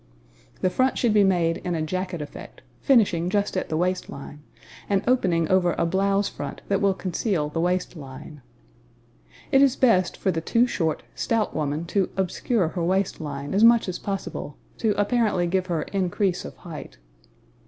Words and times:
The 0.61 0.71
front 0.71 0.97
should 0.97 1.13
be 1.13 1.23
made 1.23 1.57
in 1.57 1.75
a 1.75 1.81
jacket 1.83 2.23
effect, 2.23 2.63
finishing 2.79 3.29
just 3.29 3.55
at 3.55 3.69
the 3.69 3.77
waist 3.77 4.09
line 4.09 4.41
and 4.89 5.03
opening 5.05 5.47
over 5.47 5.75
a 5.77 5.85
blouse 5.85 6.27
front 6.27 6.61
that 6.69 6.81
will 6.81 6.95
conceal 6.95 7.49
the 7.49 7.61
waist 7.61 7.95
line. 7.95 8.41
It 9.51 9.61
is 9.61 9.75
best 9.75 10.17
for 10.17 10.31
the 10.31 10.41
too 10.41 10.65
short, 10.65 11.03
stout 11.13 11.55
woman 11.55 11.85
to 11.93 12.09
obscure 12.17 12.69
her 12.69 12.83
waist 12.83 13.21
line 13.21 13.53
as 13.53 13.63
much 13.63 13.87
as 13.87 13.99
possible, 13.99 14.57
to 14.79 14.99
apparently 14.99 15.45
give 15.45 15.67
her 15.67 15.83
increase 15.83 16.45
of 16.45 16.55
height. 16.57 16.97